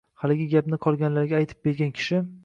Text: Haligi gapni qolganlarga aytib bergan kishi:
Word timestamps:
Haligi 0.21 0.45
gapni 0.53 0.79
qolganlarga 0.85 1.37
aytib 1.41 1.61
bergan 1.69 1.93
kishi: 1.99 2.23